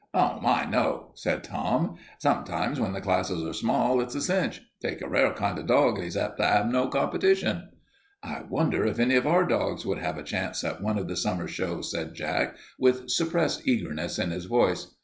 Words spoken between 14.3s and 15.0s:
his voice.